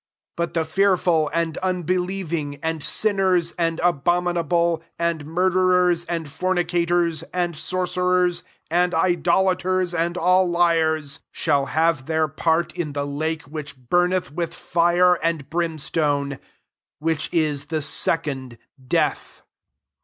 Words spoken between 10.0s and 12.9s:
all liars, shall have their part